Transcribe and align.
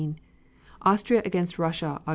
Austria 0.81 1.21
against 1.25 1.59
Russia, 1.59 2.01
Aug. 2.07 2.09